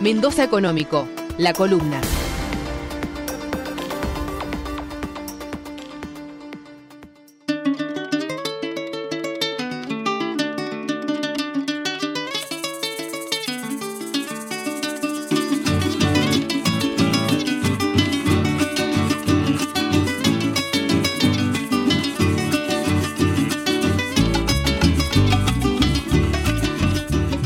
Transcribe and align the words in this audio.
Mendoza 0.00 0.44
Económico, 0.44 1.06
la 1.36 1.52
columna. 1.52 2.00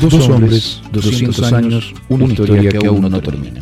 Dos 0.09 0.29
hombres, 0.29 0.81
200 0.91 1.51
años, 1.51 1.93
una 2.09 2.25
historia 2.25 2.69
que 2.69 2.85
aún 2.85 3.09
no 3.09 3.21
termina. 3.21 3.59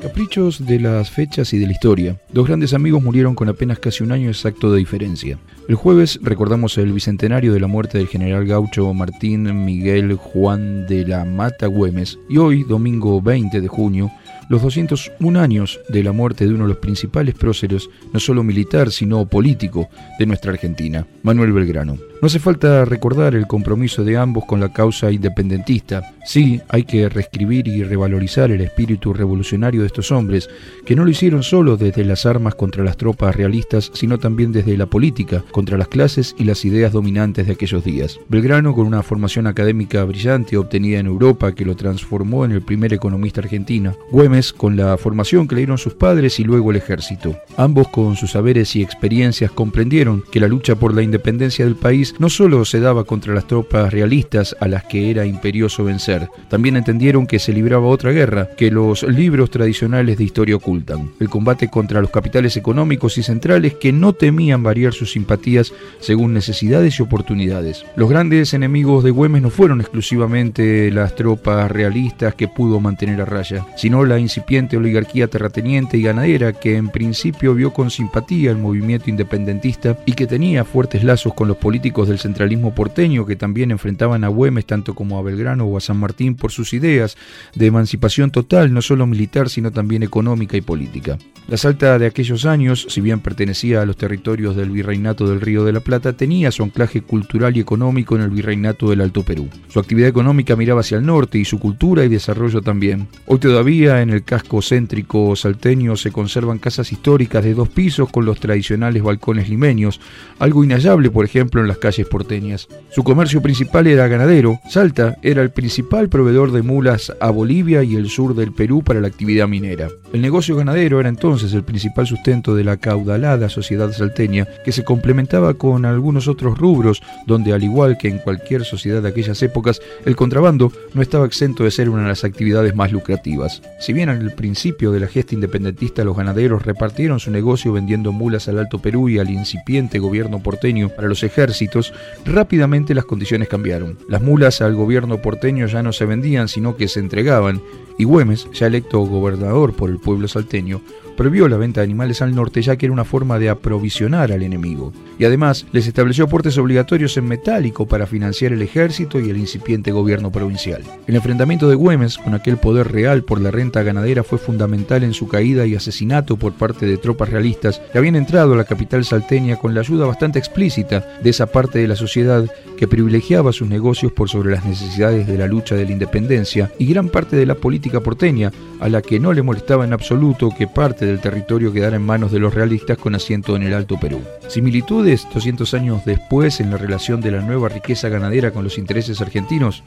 Caprichos 0.00 0.64
de 0.64 0.78
las 0.78 1.10
fechas 1.10 1.52
y 1.52 1.58
de 1.58 1.66
la 1.66 1.72
historia. 1.72 2.16
Dos 2.32 2.46
grandes 2.46 2.74
amigos 2.74 3.02
murieron 3.02 3.34
con 3.34 3.48
apenas 3.48 3.80
casi 3.80 4.04
un 4.04 4.12
año 4.12 4.28
exacto 4.28 4.70
de 4.70 4.78
diferencia. 4.78 5.36
El 5.68 5.74
jueves 5.74 6.20
recordamos 6.22 6.78
el 6.78 6.92
bicentenario 6.92 7.52
de 7.52 7.58
la 7.58 7.66
muerte 7.66 7.98
del 7.98 8.06
general 8.06 8.46
gaucho 8.46 8.94
Martín 8.94 9.64
Miguel 9.64 10.14
Juan 10.14 10.86
de 10.86 11.04
la 11.04 11.24
Mata 11.24 11.66
Güemes 11.66 12.20
y 12.28 12.36
hoy, 12.36 12.62
domingo 12.62 13.20
20 13.20 13.60
de 13.60 13.68
junio, 13.68 14.12
los 14.48 14.62
201 14.62 15.40
años 15.40 15.80
de 15.88 16.02
la 16.02 16.12
muerte 16.12 16.46
de 16.46 16.54
uno 16.54 16.64
de 16.64 16.70
los 16.70 16.78
principales 16.78 17.34
próceres, 17.34 17.88
no 18.12 18.20
solo 18.20 18.42
militar, 18.42 18.90
sino 18.90 19.26
político, 19.26 19.88
de 20.18 20.26
nuestra 20.26 20.52
Argentina, 20.52 21.06
Manuel 21.22 21.52
Belgrano. 21.52 21.98
No 22.22 22.26
hace 22.26 22.38
falta 22.38 22.84
recordar 22.86 23.34
el 23.34 23.46
compromiso 23.46 24.02
de 24.02 24.16
ambos 24.16 24.46
con 24.46 24.58
la 24.58 24.72
causa 24.72 25.12
independentista. 25.12 26.14
Sí, 26.24 26.60
hay 26.68 26.84
que 26.84 27.08
reescribir 27.10 27.68
y 27.68 27.84
revalorizar 27.84 28.50
el 28.50 28.62
espíritu 28.62 29.12
revolucionario 29.12 29.82
de 29.82 29.88
estos 29.88 30.10
hombres, 30.10 30.48
que 30.86 30.96
no 30.96 31.04
lo 31.04 31.10
hicieron 31.10 31.42
solo 31.42 31.76
desde 31.76 32.04
las 32.04 32.24
armas 32.24 32.54
contra 32.54 32.82
las 32.82 32.96
tropas 32.96 33.36
realistas, 33.36 33.90
sino 33.94 34.18
también 34.18 34.50
desde 34.50 34.76
la 34.78 34.86
política, 34.86 35.44
contra 35.52 35.76
las 35.76 35.88
clases 35.88 36.34
y 36.38 36.44
las 36.44 36.64
ideas 36.64 36.92
dominantes 36.92 37.46
de 37.46 37.52
aquellos 37.52 37.84
días. 37.84 38.18
Belgrano, 38.28 38.74
con 38.74 38.86
una 38.86 39.02
formación 39.02 39.46
académica 39.46 40.02
brillante 40.04 40.56
obtenida 40.56 40.98
en 40.98 41.06
Europa 41.06 41.54
que 41.54 41.66
lo 41.66 41.76
transformó 41.76 42.44
en 42.44 42.52
el 42.52 42.62
primer 42.62 42.94
economista 42.94 43.42
argentino. 43.42 43.94
Güemes, 44.10 44.54
con 44.54 44.76
la 44.76 44.96
formación 44.96 45.46
que 45.46 45.54
le 45.54 45.60
dieron 45.60 45.78
sus 45.78 45.94
padres 45.94 46.40
y 46.40 46.44
luego 46.44 46.70
el 46.70 46.78
ejército. 46.78 47.36
Ambos, 47.58 47.88
con 47.88 48.16
sus 48.16 48.32
saberes 48.32 48.74
y 48.74 48.82
experiencias, 48.82 49.50
comprendieron 49.50 50.24
que 50.32 50.40
la 50.40 50.48
lucha 50.48 50.76
por 50.76 50.94
la 50.94 51.02
independencia 51.02 51.64
del 51.64 51.76
país 51.76 52.05
no 52.18 52.28
solo 52.30 52.64
se 52.64 52.80
daba 52.80 53.04
contra 53.04 53.34
las 53.34 53.46
tropas 53.46 53.92
realistas 53.92 54.56
a 54.60 54.68
las 54.68 54.84
que 54.84 55.10
era 55.10 55.26
imperioso 55.26 55.84
vencer, 55.84 56.28
también 56.48 56.76
entendieron 56.76 57.26
que 57.26 57.38
se 57.38 57.52
libraba 57.52 57.86
otra 57.86 58.12
guerra 58.12 58.48
que 58.56 58.70
los 58.70 59.02
libros 59.02 59.50
tradicionales 59.50 60.18
de 60.18 60.24
historia 60.24 60.56
ocultan, 60.56 61.10
el 61.20 61.28
combate 61.28 61.68
contra 61.68 62.00
los 62.00 62.10
capitales 62.10 62.56
económicos 62.56 63.18
y 63.18 63.22
centrales 63.22 63.74
que 63.74 63.92
no 63.92 64.12
temían 64.12 64.62
variar 64.62 64.92
sus 64.92 65.12
simpatías 65.12 65.72
según 66.00 66.32
necesidades 66.32 66.98
y 66.98 67.02
oportunidades. 67.02 67.84
Los 67.96 68.10
grandes 68.10 68.54
enemigos 68.54 69.04
de 69.04 69.10
Güemes 69.10 69.42
no 69.42 69.50
fueron 69.50 69.80
exclusivamente 69.80 70.90
las 70.90 71.14
tropas 71.14 71.70
realistas 71.70 72.34
que 72.34 72.48
pudo 72.48 72.80
mantener 72.80 73.20
a 73.20 73.24
raya, 73.24 73.66
sino 73.76 74.04
la 74.04 74.18
incipiente 74.18 74.76
oligarquía 74.76 75.28
terrateniente 75.28 75.98
y 75.98 76.02
ganadera 76.02 76.52
que 76.52 76.76
en 76.76 76.88
principio 76.88 77.54
vio 77.54 77.72
con 77.72 77.90
simpatía 77.90 78.50
el 78.50 78.58
movimiento 78.58 79.10
independentista 79.10 79.96
y 80.06 80.12
que 80.12 80.26
tenía 80.26 80.64
fuertes 80.64 81.04
lazos 81.04 81.34
con 81.34 81.48
los 81.48 81.56
políticos 81.56 81.95
del 82.04 82.18
centralismo 82.18 82.74
porteño 82.74 83.24
que 83.24 83.36
también 83.36 83.70
enfrentaban 83.70 84.24
a 84.24 84.28
Güemes 84.28 84.66
tanto 84.66 84.94
como 84.94 85.18
a 85.18 85.22
Belgrano 85.22 85.64
o 85.64 85.76
a 85.76 85.80
San 85.80 85.96
Martín 85.96 86.34
por 86.34 86.52
sus 86.52 86.74
ideas 86.74 87.16
de 87.54 87.66
emancipación 87.66 88.30
total, 88.30 88.72
no 88.74 88.82
solo 88.82 89.06
militar, 89.06 89.48
sino 89.48 89.72
también 89.72 90.02
económica 90.02 90.56
y 90.56 90.60
política. 90.60 91.18
La 91.48 91.56
Salta 91.56 91.96
de 91.98 92.06
aquellos 92.06 92.44
años, 92.44 92.86
si 92.88 93.00
bien 93.00 93.20
pertenecía 93.20 93.80
a 93.80 93.86
los 93.86 93.96
territorios 93.96 94.56
del 94.56 94.70
Virreinato 94.70 95.28
del 95.28 95.40
Río 95.40 95.64
de 95.64 95.72
la 95.72 95.78
Plata, 95.78 96.12
tenía 96.12 96.50
su 96.50 96.64
anclaje 96.64 97.02
cultural 97.02 97.56
y 97.56 97.60
económico 97.60 98.16
en 98.16 98.22
el 98.22 98.30
Virreinato 98.30 98.90
del 98.90 99.00
Alto 99.00 99.22
Perú. 99.22 99.48
Su 99.68 99.78
actividad 99.78 100.08
económica 100.08 100.56
miraba 100.56 100.80
hacia 100.80 100.98
el 100.98 101.06
norte 101.06 101.38
y 101.38 101.44
su 101.44 101.60
cultura 101.60 102.04
y 102.04 102.08
desarrollo 102.08 102.62
también. 102.62 103.06
Hoy 103.26 103.38
todavía 103.38 104.02
en 104.02 104.10
el 104.10 104.24
casco 104.24 104.60
céntrico 104.60 105.36
salteño 105.36 105.96
se 105.96 106.10
conservan 106.10 106.58
casas 106.58 106.90
históricas 106.90 107.44
de 107.44 107.54
dos 107.54 107.68
pisos 107.68 108.10
con 108.10 108.24
los 108.24 108.40
tradicionales 108.40 109.04
balcones 109.04 109.48
limeños, 109.48 110.00
algo 110.40 110.64
inhallable 110.64 111.10
por 111.10 111.24
ejemplo 111.24 111.60
en 111.60 111.68
las 111.68 111.78
calles 111.86 112.08
porteñas. 112.08 112.66
Su 112.90 113.04
comercio 113.04 113.40
principal 113.40 113.86
era 113.86 114.08
ganadero. 114.08 114.58
Salta 114.68 115.18
era 115.22 115.40
el 115.40 115.50
principal 115.50 116.08
proveedor 116.08 116.50
de 116.50 116.62
mulas 116.62 117.12
a 117.20 117.30
Bolivia 117.30 117.84
y 117.84 117.94
el 117.94 118.10
sur 118.10 118.34
del 118.34 118.52
Perú 118.52 118.82
para 118.82 119.00
la 119.00 119.06
actividad 119.06 119.46
minera. 119.46 119.88
El 120.12 120.20
negocio 120.20 120.56
ganadero 120.56 120.98
era 120.98 121.08
entonces 121.08 121.52
el 121.52 121.62
principal 121.62 122.04
sustento 122.04 122.56
de 122.56 122.64
la 122.64 122.78
caudalada 122.78 123.48
sociedad 123.48 123.92
salteña, 123.92 124.48
que 124.64 124.72
se 124.72 124.82
complementaba 124.82 125.54
con 125.54 125.84
algunos 125.84 126.26
otros 126.26 126.58
rubros, 126.58 127.04
donde 127.24 127.52
al 127.52 127.62
igual 127.62 127.98
que 127.98 128.08
en 128.08 128.18
cualquier 128.18 128.64
sociedad 128.64 129.00
de 129.00 129.10
aquellas 129.10 129.40
épocas, 129.44 129.80
el 130.04 130.16
contrabando 130.16 130.72
no 130.92 131.02
estaba 131.02 131.24
exento 131.24 131.62
de 131.62 131.70
ser 131.70 131.88
una 131.88 132.02
de 132.02 132.08
las 132.08 132.24
actividades 132.24 132.74
más 132.74 132.90
lucrativas. 132.90 133.62
Si 133.78 133.92
bien 133.92 134.08
al 134.08 134.32
principio 134.32 134.90
de 134.90 134.98
la 134.98 135.06
gesta 135.06 135.36
independentista 135.36 136.02
los 136.02 136.16
ganaderos 136.16 136.64
repartieron 136.64 137.20
su 137.20 137.30
negocio 137.30 137.72
vendiendo 137.72 138.10
mulas 138.10 138.48
al 138.48 138.58
Alto 138.58 138.80
Perú 138.80 139.08
y 139.08 139.20
al 139.20 139.30
incipiente 139.30 140.00
gobierno 140.00 140.40
porteño 140.40 140.88
para 140.88 141.06
los 141.06 141.22
ejércitos, 141.22 141.75
rápidamente 142.24 142.94
las 142.94 143.04
condiciones 143.04 143.48
cambiaron. 143.48 143.98
Las 144.08 144.22
mulas 144.22 144.60
al 144.60 144.74
gobierno 144.74 145.20
porteño 145.22 145.66
ya 145.66 145.82
no 145.82 145.92
se 145.92 146.06
vendían, 146.06 146.48
sino 146.48 146.76
que 146.76 146.88
se 146.88 147.00
entregaban, 147.00 147.62
y 147.98 148.04
Güemes, 148.04 148.48
ya 148.52 148.66
electo 148.66 149.00
gobernador 149.00 149.74
por 149.74 149.90
el 149.90 149.98
pueblo 149.98 150.28
salteño, 150.28 150.80
prohibió 151.16 151.48
la 151.48 151.56
venta 151.56 151.80
de 151.80 151.84
animales 151.84 152.22
al 152.22 152.34
norte 152.34 152.62
ya 152.62 152.76
que 152.76 152.86
era 152.86 152.92
una 152.92 153.04
forma 153.04 153.38
de 153.38 153.48
aprovisionar 153.48 154.32
al 154.32 154.42
enemigo. 154.42 154.92
Y 155.18 155.24
además 155.24 155.66
les 155.72 155.86
estableció 155.86 156.24
aportes 156.24 156.58
obligatorios 156.58 157.16
en 157.16 157.26
metálico 157.26 157.86
para 157.86 158.06
financiar 158.06 158.52
el 158.52 158.62
ejército 158.62 159.18
y 159.18 159.30
el 159.30 159.38
incipiente 159.38 159.92
gobierno 159.92 160.30
provincial. 160.30 160.82
El 161.06 161.16
enfrentamiento 161.16 161.68
de 161.68 161.74
Güemes 161.74 162.18
con 162.18 162.34
aquel 162.34 162.58
poder 162.58 162.92
real 162.92 163.22
por 163.22 163.40
la 163.40 163.50
renta 163.50 163.82
ganadera 163.82 164.22
fue 164.22 164.38
fundamental 164.38 165.02
en 165.02 165.14
su 165.14 165.28
caída 165.28 165.66
y 165.66 165.74
asesinato 165.74 166.36
por 166.36 166.52
parte 166.52 166.86
de 166.86 166.98
tropas 166.98 167.30
realistas 167.30 167.80
que 167.92 167.98
habían 167.98 168.16
entrado 168.16 168.54
a 168.54 168.56
la 168.56 168.64
capital 168.64 169.04
salteña 169.04 169.56
con 169.56 169.74
la 169.74 169.80
ayuda 169.80 170.06
bastante 170.06 170.38
explícita 170.38 171.04
de 171.22 171.30
esa 171.30 171.46
parte 171.46 171.78
de 171.78 171.88
la 171.88 171.96
sociedad 171.96 172.44
que 172.76 172.88
privilegiaba 172.88 173.52
sus 173.52 173.68
negocios 173.68 174.12
por 174.12 174.28
sobre 174.28 174.50
las 174.50 174.64
necesidades 174.64 175.26
de 175.26 175.38
la 175.38 175.46
lucha 175.46 175.74
de 175.74 175.86
la 175.86 175.92
independencia 175.92 176.70
y 176.78 176.86
gran 176.86 177.08
parte 177.08 177.36
de 177.36 177.46
la 177.46 177.54
política 177.54 178.00
porteña 178.00 178.52
a 178.80 178.88
la 178.88 179.00
que 179.02 179.18
no 179.18 179.32
le 179.32 179.42
molestaba 179.42 179.84
en 179.84 179.92
absoluto 179.92 180.50
que 180.56 180.66
parte 180.66 181.05
del 181.06 181.20
territorio 181.20 181.72
quedara 181.72 181.96
en 181.96 182.02
manos 182.02 182.32
de 182.32 182.38
los 182.38 182.54
realistas 182.54 182.98
con 182.98 183.14
asiento 183.14 183.56
en 183.56 183.62
el 183.62 183.74
Alto 183.74 183.98
Perú. 183.98 184.20
Similitudes 184.48 185.26
200 185.32 185.74
años 185.74 186.04
después 186.04 186.60
en 186.60 186.70
la 186.70 186.76
relación 186.76 187.20
de 187.20 187.30
la 187.30 187.40
nueva 187.40 187.68
riqueza 187.68 188.08
ganadera 188.08 188.50
con 188.50 188.64
los 188.64 188.78
intereses 188.78 189.20
argentinos. 189.20 189.82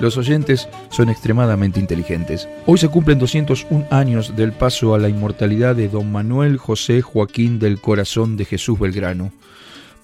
Los 0.00 0.16
oyentes 0.16 0.68
son 0.90 1.08
extremadamente 1.08 1.78
inteligentes. 1.78 2.48
Hoy 2.66 2.78
se 2.78 2.88
cumplen 2.88 3.18
201 3.18 3.86
años 3.90 4.34
del 4.36 4.52
paso 4.52 4.94
a 4.94 4.98
la 4.98 5.08
inmortalidad 5.08 5.76
de 5.76 5.88
don 5.88 6.10
Manuel 6.10 6.56
José 6.56 7.00
Joaquín 7.00 7.58
del 7.58 7.80
Corazón 7.80 8.36
de 8.36 8.44
Jesús 8.44 8.78
Belgrano 8.78 9.30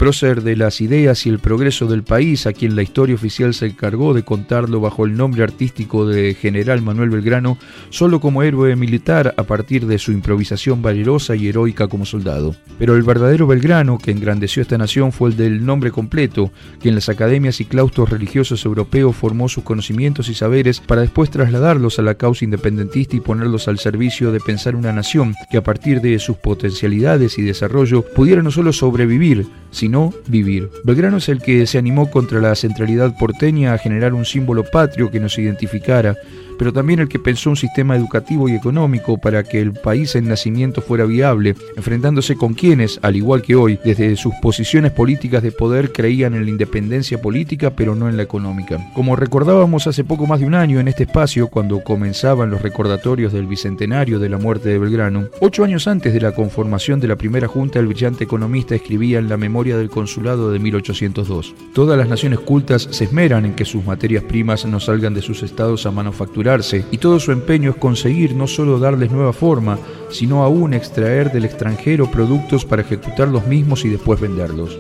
prócer 0.01 0.43
de 0.43 0.57
las 0.57 0.81
ideas 0.81 1.27
y 1.27 1.29
el 1.29 1.41
progreso 1.41 1.87
del 1.87 2.05
país, 2.05 2.47
a 2.47 2.55
quien 2.55 2.75
la 2.75 2.83
historia 2.83 3.15
oficial 3.15 3.53
se 3.53 3.67
encargó 3.67 4.15
de 4.15 4.23
contarlo 4.23 4.81
bajo 4.81 5.05
el 5.05 5.15
nombre 5.15 5.43
artístico 5.43 6.07
de 6.07 6.33
General 6.33 6.81
Manuel 6.81 7.11
Belgrano, 7.11 7.59
solo 7.91 8.19
como 8.19 8.43
héroe 8.43 8.75
militar 8.77 9.35
a 9.37 9.43
partir 9.43 9.85
de 9.85 9.99
su 9.99 10.13
improvisación 10.13 10.81
valerosa 10.81 11.37
y 11.37 11.49
heroica 11.49 11.87
como 11.87 12.07
soldado. 12.07 12.57
Pero 12.79 12.97
el 12.97 13.03
verdadero 13.03 13.47
Belgrano 13.47 13.99
que 13.99 14.11
engrandeció 14.11 14.63
esta 14.63 14.79
nación 14.79 15.13
fue 15.13 15.29
el 15.29 15.37
del 15.37 15.67
nombre 15.67 15.91
completo, 15.91 16.51
que 16.81 16.89
en 16.89 16.95
las 16.95 17.11
academias 17.11 17.61
y 17.61 17.67
claustros 17.67 18.09
religiosos 18.09 18.65
europeos 18.65 19.15
formó 19.15 19.51
sus 19.51 19.65
conocimientos 19.65 20.31
y 20.31 20.35
saberes 20.35 20.81
para 20.81 21.03
después 21.03 21.29
trasladarlos 21.29 21.99
a 21.99 22.03
la 22.03 22.15
causa 22.15 22.47
independentista 22.47 23.17
y 23.17 23.21
ponerlos 23.21 23.69
al 23.69 23.79
servicio 23.79 24.33
de 24.33 24.41
pensar 24.41 24.77
una 24.77 24.95
nación 24.95 25.35
que 25.51 25.59
a 25.59 25.63
partir 25.63 26.01
de 26.01 26.19
sus 26.21 26.39
potencialidades 26.39 27.37
y 27.37 27.43
desarrollo 27.43 28.01
pudiera 28.01 28.43
no 28.43 28.51
solo 28.51 28.73
sobrevivir, 28.73 29.47
sino 29.71 29.90
vivir. 30.27 30.71
Belgrano 30.85 31.17
es 31.17 31.29
el 31.29 31.43
que 31.43 31.67
se 31.67 31.79
animó 31.79 32.11
contra 32.11 32.41
la 32.41 32.55
centralidad 32.55 33.17
porteña 33.19 33.73
a 33.73 33.79
generar 33.79 34.15
un 34.15 34.25
símbolo 34.25 34.65
patrio 34.65 35.11
que 35.11 35.21
nos 35.21 35.39
identificara, 35.39 36.17
pero 36.61 36.75
también 36.75 37.01
el 37.01 37.09
que 37.09 37.19
pensó 37.19 37.49
un 37.49 37.57
sistema 37.57 37.97
educativo 37.97 38.47
y 38.47 38.55
económico 38.55 39.17
para 39.17 39.43
que 39.45 39.63
el 39.63 39.73
país 39.73 40.15
en 40.15 40.29
nacimiento 40.29 40.83
fuera 40.83 41.07
viable, 41.07 41.55
enfrentándose 41.75 42.37
con 42.37 42.53
quienes, 42.53 42.99
al 43.01 43.17
igual 43.17 43.41
que 43.41 43.55
hoy, 43.55 43.79
desde 43.83 44.15
sus 44.17 44.35
posiciones 44.43 44.93
políticas 44.93 45.43
de 45.43 45.53
poder 45.53 45.91
creían 45.91 46.35
en 46.35 46.45
la 46.45 46.51
independencia 46.51 47.19
política 47.19 47.71
pero 47.71 47.95
no 47.95 48.11
en 48.11 48.19
la 48.19 48.25
económica. 48.25 48.77
Como 48.95 49.17
recordábamos 49.17 49.87
hace 49.87 50.05
poco 50.05 50.27
más 50.27 50.41
de 50.41 50.45
un 50.45 50.55
año 50.55 50.81
en 50.81 50.89
este 50.89 51.05
espacio, 51.05 51.49
cuando 51.49 51.83
comenzaban 51.83 52.51
los 52.51 52.61
recordatorios 52.61 53.33
del 53.33 53.47
bicentenario 53.47 54.19
de 54.19 54.29
la 54.29 54.37
muerte 54.37 54.69
de 54.69 54.79
Belgrano, 54.79 55.29
ocho 55.41 55.65
años 55.65 55.89
antes 55.89 56.13
de 56.13 56.21
la 56.21 56.33
conformación 56.33 57.01
de 57.01 57.09
la 57.09 57.17
primera 57.17 57.49
junta, 57.49 57.79
el 57.79 57.87
brillante 57.87 58.25
economista 58.25 58.75
escribía 58.75 59.19
en 59.19 59.31
la 59.31 59.39
memoria 59.39 59.79
del 59.81 59.91
consulado 59.91 60.53
de 60.53 60.59
1802. 60.59 61.55
Todas 61.73 61.99
las 61.99 62.09
naciones 62.09 62.39
cultas 62.39 62.89
se 62.91 63.05
esmeran 63.05 63.45
en 63.45 63.55
que 63.55 63.65
sus 63.65 63.85
materias 63.85 64.23
primas 64.23 64.65
no 64.65 64.79
salgan 64.79 65.15
de 65.15 65.23
sus 65.23 65.43
estados 65.43 65.87
a 65.87 65.91
manufacturarse, 65.91 66.85
y 66.91 66.99
todo 66.99 67.19
su 67.19 67.33
empeño 67.33 67.71
es 67.71 67.77
conseguir 67.77 68.35
no 68.35 68.47
solo 68.47 68.79
darles 68.79 69.11
nueva 69.11 69.33
forma, 69.33 69.79
sino 70.11 70.45
aún 70.45 70.75
extraer 70.75 71.33
del 71.33 71.45
extranjero 71.45 72.11
productos 72.11 72.65
para 72.65 72.83
ejecutar 72.83 73.29
los 73.29 73.47
mismos 73.47 73.85
y 73.85 73.89
después 73.89 74.21
venderlos. 74.21 74.79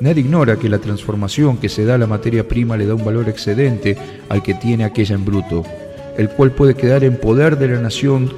Nadie 0.00 0.22
ignora 0.22 0.56
que 0.56 0.68
la 0.68 0.78
transformación 0.78 1.58
que 1.58 1.68
se 1.68 1.84
da 1.84 1.94
a 1.94 1.98
la 1.98 2.06
materia 2.06 2.48
prima 2.48 2.76
le 2.76 2.86
da 2.86 2.94
un 2.94 3.04
valor 3.04 3.28
excedente 3.28 3.96
al 4.28 4.42
que 4.42 4.54
tiene 4.54 4.84
aquella 4.84 5.14
en 5.14 5.24
bruto, 5.24 5.62
el 6.16 6.28
cual 6.28 6.50
puede 6.50 6.74
quedar 6.74 7.04
en 7.04 7.18
poder 7.18 7.58
de 7.58 7.68
la 7.68 7.80
nación 7.80 8.32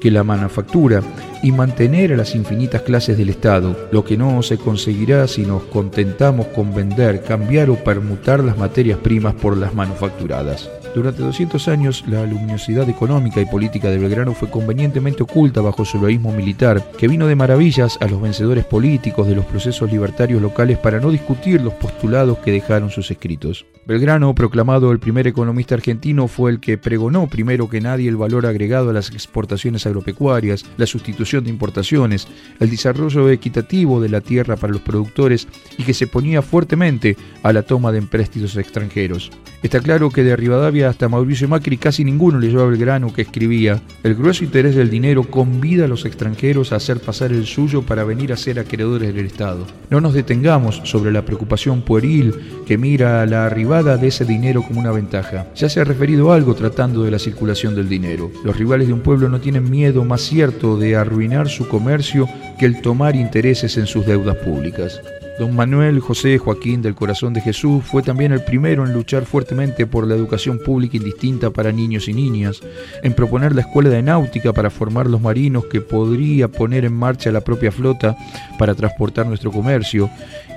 que 0.00 0.10
la 0.10 0.24
manufactura 0.24 1.02
y 1.44 1.52
mantener 1.52 2.10
a 2.14 2.16
las 2.16 2.34
infinitas 2.34 2.80
clases 2.80 3.18
del 3.18 3.28
Estado, 3.28 3.88
lo 3.92 4.02
que 4.02 4.16
no 4.16 4.42
se 4.42 4.56
conseguirá 4.56 5.28
si 5.28 5.42
nos 5.42 5.62
contentamos 5.64 6.46
con 6.46 6.74
vender, 6.74 7.22
cambiar 7.22 7.68
o 7.68 7.76
permutar 7.76 8.42
las 8.42 8.56
materias 8.56 8.98
primas 8.98 9.34
por 9.34 9.54
las 9.54 9.74
manufacturadas. 9.74 10.70
Durante 10.94 11.24
200 11.24 11.66
años, 11.66 12.04
la 12.06 12.24
luminosidad 12.24 12.88
económica 12.88 13.40
y 13.40 13.46
política 13.46 13.90
de 13.90 13.98
Belgrano 13.98 14.32
fue 14.32 14.48
convenientemente 14.48 15.24
oculta 15.24 15.60
bajo 15.60 15.84
su 15.84 15.98
heroísmo 15.98 16.32
militar, 16.32 16.88
que 16.96 17.08
vino 17.08 17.26
de 17.26 17.34
maravillas 17.34 17.98
a 18.00 18.06
los 18.06 18.22
vencedores 18.22 18.64
políticos 18.64 19.26
de 19.26 19.34
los 19.34 19.44
procesos 19.44 19.90
libertarios 19.90 20.40
locales 20.40 20.78
para 20.78 21.00
no 21.00 21.10
discutir 21.10 21.60
los 21.62 21.74
postulados 21.74 22.38
que 22.38 22.52
dejaron 22.52 22.90
sus 22.90 23.10
escritos. 23.10 23.66
Belgrano, 23.86 24.36
proclamado 24.36 24.92
el 24.92 25.00
primer 25.00 25.26
economista 25.26 25.74
argentino, 25.74 26.28
fue 26.28 26.52
el 26.52 26.60
que 26.60 26.78
pregonó 26.78 27.26
primero 27.26 27.68
que 27.68 27.80
nadie 27.80 28.08
el 28.08 28.16
valor 28.16 28.46
agregado 28.46 28.90
a 28.90 28.92
las 28.92 29.10
exportaciones 29.10 29.86
agropecuarias, 29.86 30.64
la 30.76 30.86
sustitución 30.86 31.42
de 31.42 31.50
importaciones, 31.50 32.28
el 32.60 32.70
desarrollo 32.70 33.28
equitativo 33.30 34.00
de 34.00 34.10
la 34.10 34.20
tierra 34.20 34.54
para 34.54 34.72
los 34.72 34.82
productores 34.82 35.48
y 35.76 35.82
que 35.82 35.92
se 35.92 36.06
ponía 36.06 36.40
fuertemente 36.40 37.16
a 37.42 37.52
la 37.52 37.62
toma 37.62 37.90
de 37.90 37.98
empréstitos 37.98 38.56
extranjeros. 38.56 39.32
Está 39.62 39.80
claro 39.80 40.10
que 40.10 40.22
de 40.22 40.36
Rivadavia 40.36 40.83
hasta 40.88 41.08
Mauricio 41.08 41.48
Macri 41.48 41.76
casi 41.76 42.04
ninguno 42.04 42.38
leyó 42.38 42.62
a 42.62 42.66
Belgrano 42.66 43.12
que 43.12 43.22
escribía, 43.22 43.80
el 44.02 44.14
grueso 44.14 44.44
interés 44.44 44.74
del 44.74 44.90
dinero 44.90 45.24
convida 45.24 45.84
a 45.84 45.88
los 45.88 46.04
extranjeros 46.04 46.72
a 46.72 46.76
hacer 46.76 47.00
pasar 47.00 47.32
el 47.32 47.46
suyo 47.46 47.82
para 47.82 48.04
venir 48.04 48.32
a 48.32 48.36
ser 48.36 48.58
acreedores 48.58 49.14
del 49.14 49.26
Estado. 49.26 49.66
No 49.90 50.00
nos 50.00 50.14
detengamos 50.14 50.80
sobre 50.84 51.12
la 51.12 51.24
preocupación 51.24 51.82
pueril 51.82 52.34
que 52.66 52.78
mira 52.78 53.22
a 53.22 53.26
la 53.26 53.46
arribada 53.46 53.96
de 53.96 54.08
ese 54.08 54.24
dinero 54.24 54.62
como 54.62 54.80
una 54.80 54.92
ventaja. 54.92 55.46
Ya 55.54 55.68
se 55.68 55.80
ha 55.80 55.84
referido 55.84 56.32
algo 56.32 56.54
tratando 56.54 57.02
de 57.02 57.10
la 57.10 57.18
circulación 57.18 57.74
del 57.74 57.88
dinero. 57.88 58.30
Los 58.44 58.56
rivales 58.56 58.88
de 58.88 58.94
un 58.94 59.00
pueblo 59.00 59.28
no 59.28 59.40
tienen 59.40 59.70
miedo 59.70 60.04
más 60.04 60.22
cierto 60.22 60.76
de 60.76 60.96
arruinar 60.96 61.48
su 61.48 61.68
comercio 61.68 62.28
que 62.58 62.66
el 62.66 62.80
tomar 62.80 63.16
intereses 63.16 63.76
en 63.76 63.86
sus 63.86 64.06
deudas 64.06 64.36
públicas. 64.36 65.00
Don 65.38 65.56
Manuel 65.56 65.98
José 65.98 66.38
Joaquín 66.38 66.80
del 66.80 66.94
Corazón 66.94 67.34
de 67.34 67.40
Jesús 67.40 67.82
fue 67.84 68.04
también 68.04 68.30
el 68.30 68.44
primero 68.44 68.86
en 68.86 68.92
luchar 68.92 69.24
fuertemente 69.24 69.84
por 69.84 70.06
la 70.06 70.14
educación 70.14 70.60
pública 70.60 70.96
indistinta 70.96 71.50
para 71.50 71.72
niños 71.72 72.06
y 72.06 72.12
niñas, 72.12 72.60
en 73.02 73.14
proponer 73.14 73.52
la 73.52 73.62
escuela 73.62 73.90
de 73.90 74.00
náutica 74.00 74.52
para 74.52 74.70
formar 74.70 75.10
los 75.10 75.20
marinos 75.20 75.64
que 75.66 75.80
podría 75.80 76.46
poner 76.46 76.84
en 76.84 76.94
marcha 76.94 77.32
la 77.32 77.40
propia 77.40 77.72
flota 77.72 78.16
para 78.60 78.76
transportar 78.76 79.26
nuestro 79.26 79.50
comercio, 79.50 80.08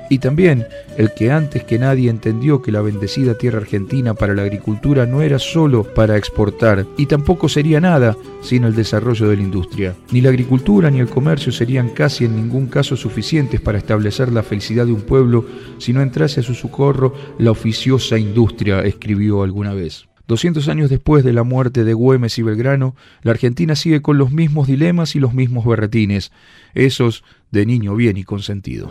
y 0.10 0.20
también 0.20 0.66
el 0.98 1.14
que 1.14 1.32
antes 1.32 1.64
que 1.64 1.80
nadie 1.80 2.10
entendió 2.10 2.62
que 2.62 2.72
la 2.72 2.82
bendecida 2.82 3.38
tierra 3.38 3.60
argentina 3.60 4.14
para 4.14 4.34
la 4.34 4.44
agricultura 4.44 5.06
no 5.06 5.22
era 5.22 5.40
solo 5.40 5.84
para 5.84 6.18
exportar, 6.18 6.86
y 6.98 7.06
tampoco 7.06 7.50
sería 7.50 7.80
nada 7.80 8.16
sin 8.42 8.64
el 8.64 8.76
desarrollo 8.76 9.28
de 9.28 9.38
la 9.38 9.44
industria. 9.44 9.96
Ni 10.12 10.22
la 10.22 10.30
agricultura 10.30 10.90
ni 10.90 11.00
el 11.00 11.10
comercio 11.10 11.52
serían 11.52 11.90
casi 11.90 12.26
en 12.26 12.36
ningún 12.36 12.68
caso 12.68 12.96
suficientes 12.96 13.62
para 13.62 13.78
establecer 13.78 14.32
la 14.32 14.44
felicidad 14.44 14.86
de 14.86 14.94
un 14.94 15.02
pueblo 15.02 15.46
si 15.78 15.94
no 15.94 16.02
entrase 16.02 16.40
a 16.40 16.44
su 16.44 16.54
socorro 16.54 17.14
la 17.38 17.52
oficiosa 17.52 18.18
industria, 18.18 18.82
escribió 18.82 19.44
alguna 19.44 19.74
vez. 19.74 20.08
200 20.28 20.68
años 20.68 20.90
después 20.90 21.24
de 21.24 21.32
la 21.32 21.44
muerte 21.44 21.84
de 21.86 21.94
Güemes 21.94 22.38
y 22.38 22.44
Belgrano, 22.44 22.96
la 23.22 23.32
Argentina 23.32 23.76
sigue 23.76 24.02
con 24.02 24.18
los 24.18 24.32
mismos 24.32 24.68
dilemas 24.68 25.16
y 25.16 25.20
los 25.20 25.34
mismos 25.34 25.66
berretines, 25.66 26.32
esos 26.74 27.24
de 27.52 27.66
niño 27.66 27.96
bien 27.96 28.18
y 28.18 28.24
consentido. 28.24 28.90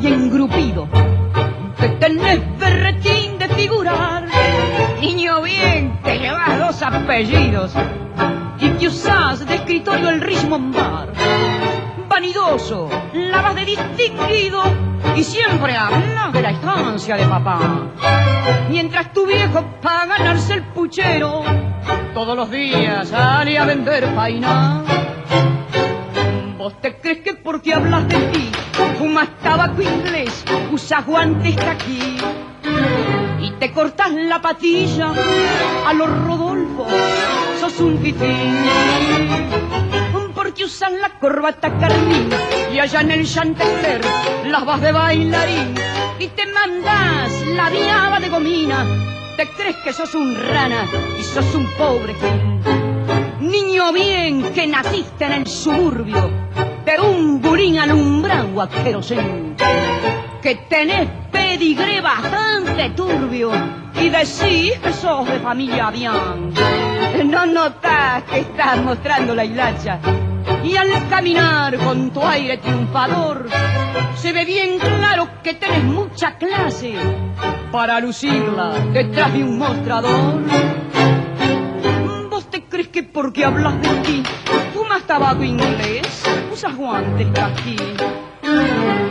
Y 0.00 0.06
engrupido, 0.08 0.88
que 1.78 1.88
tenés 2.00 2.40
berretín 2.58 3.38
de 3.38 3.48
figurar. 3.48 4.26
Niño 5.00 5.40
bien, 5.42 5.98
que 6.04 6.18
llevas 6.18 6.58
dos 6.58 6.82
apellidos 6.82 7.72
y 8.60 8.68
que 8.70 8.88
usás 8.88 9.46
de 9.46 9.54
escritorio 9.54 10.10
el 10.10 10.20
Richmond 10.20 10.76
Vanidoso, 12.08 12.88
la 13.14 13.40
vas 13.40 13.54
de 13.54 13.64
distinguido 13.64 14.62
y 15.14 15.24
siempre 15.24 15.76
hablas 15.76 16.32
de 16.32 16.42
la 16.42 16.50
estancia 16.50 17.16
de 17.16 17.26
papá. 17.26 17.58
Mientras 18.68 19.12
tu 19.12 19.26
viejo 19.26 19.64
para 19.80 20.06
ganarse 20.06 20.54
el 20.54 20.62
puchero, 20.62 21.42
todos 22.12 22.36
los 22.36 22.50
días 22.50 23.08
sale 23.08 23.58
a 23.58 23.64
vender 23.64 24.14
paina. 24.14 24.82
¿Vos 26.58 26.80
te 26.80 26.96
crees 26.96 27.18
que 27.18 27.34
porque 27.34 27.74
hablas 27.74 28.08
de 28.08 28.16
ti 28.16 28.50
fumas 28.98 29.28
tabaco 29.42 29.82
inglés, 29.82 30.44
usas 30.72 31.04
guantes 31.06 31.56
aquí. 31.58 32.16
Y 33.40 33.50
te 33.52 33.72
cortas 33.72 34.12
la 34.12 34.40
patilla 34.40 35.12
a 35.86 35.92
los 35.92 36.08
Rodolfo, 36.08 36.86
sos 37.60 37.78
un 37.80 38.02
titín. 38.02 38.56
Porque 40.34 40.64
usas 40.64 40.92
la 40.92 41.10
corbata 41.18 41.76
carmín 41.78 42.30
y 42.72 42.78
allá 42.78 43.00
en 43.00 43.10
el 43.10 43.26
chantecer 43.26 44.00
las 44.46 44.64
vas 44.64 44.80
de 44.80 44.92
bailarín. 44.92 45.74
Y 46.18 46.28
te 46.28 46.46
mandas 46.46 47.32
la 47.54 47.68
viaba 47.70 48.18
de 48.20 48.28
gomina. 48.28 48.84
Te 49.36 49.48
crees 49.50 49.76
que 49.84 49.92
sos 49.92 50.14
un 50.14 50.34
rana 50.34 50.86
y 51.18 51.22
sos 51.22 51.54
un 51.54 51.66
pobre 51.76 52.14
Niño 53.40 53.92
bien 53.92 54.52
que 54.54 54.66
naciste 54.66 55.26
en 55.26 55.32
el 55.32 55.46
suburbio 55.46 56.30
de 56.86 57.00
un 57.00 57.42
burín 57.42 57.78
alumbrado 57.78 58.62
a 58.62 58.68
querosén, 58.68 59.54
que 60.40 60.54
tenés 60.70 61.06
pedigré 61.30 62.00
bastante 62.00 62.90
turbio 62.90 63.50
y 63.94 64.08
decís 64.08 64.78
que 64.82 64.92
sos 64.92 65.28
de 65.28 65.38
familia 65.40 65.90
bien. 65.90 66.54
No 67.30 67.44
notas 67.44 68.22
que 68.24 68.40
estás 68.40 68.82
mostrando 68.82 69.34
la 69.34 69.44
hilacha 69.44 69.98
y 70.64 70.76
al 70.76 71.08
caminar 71.10 71.76
con 71.76 72.10
tu 72.10 72.24
aire 72.24 72.56
triunfador 72.56 73.48
se 74.14 74.32
ve 74.32 74.46
bien 74.46 74.78
claro 74.78 75.28
que 75.42 75.54
tenés 75.54 75.84
mucha 75.84 76.38
clase 76.38 76.94
para 77.70 78.00
lucirla 78.00 78.70
detrás 78.92 79.32
de 79.34 79.44
un 79.44 79.58
mostrador. 79.58 80.85
Porque 83.16 83.46
hablas 83.46 83.80
de 83.80 83.88
ti 84.04 84.22
fumas 84.74 85.02
tabaco 85.04 85.42
inglés? 85.42 86.22
usas 86.52 86.76
guantes 86.76 87.26
aquí 87.42 87.74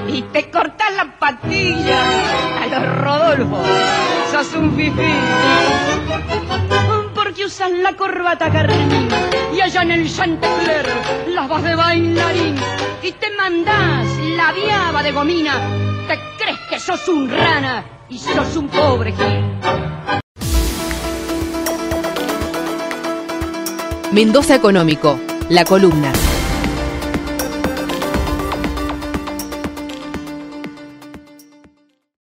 y 0.08 0.22
te 0.32 0.52
cortas 0.52 0.94
la 0.96 1.18
patilla 1.18 2.04
a 2.62 2.68
los 2.68 2.98
Rodolfo, 3.00 3.64
sos 4.32 4.54
un 4.54 4.76
fifí. 4.76 5.14
Porque 7.16 7.46
usas 7.46 7.72
la 7.72 7.94
corbata 7.94 8.52
carmín 8.52 9.10
y 9.52 9.60
allá 9.60 9.82
en 9.82 9.92
el 9.92 10.16
Chantecler 10.16 10.88
las 11.30 11.50
vas 11.50 11.64
de 11.64 11.76
bailarín 11.76 12.56
y 13.02 13.12
te 13.12 13.32
mandás 13.36 14.08
la 14.38 14.52
viaba 14.52 15.02
de 15.02 15.12
gomina. 15.14 15.54
Te 16.08 16.20
crees 16.38 16.60
que 16.70 16.80
sos 16.80 17.08
un 17.08 17.28
rana 17.28 17.84
y 18.08 18.20
sos 18.20 18.56
un 18.56 18.68
pobre 18.68 19.14
gil. 19.14 20.25
Mendoza 24.16 24.56
Económico, 24.56 25.20
la 25.50 25.66
columna. 25.66 26.14